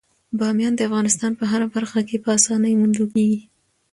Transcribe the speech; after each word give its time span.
بامیان 0.39 0.73
د 0.75 0.81
افغانستان 0.89 1.31
په 1.39 1.43
هره 1.51 1.67
برخه 1.75 1.99
کې 2.07 2.17
په 2.23 2.29
اسانۍ 2.37 2.73
موندل 2.79 3.05
کېږي. 3.13 3.39